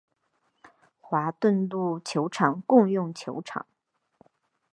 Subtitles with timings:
[0.99, 3.67] 华顿路球场共用球场。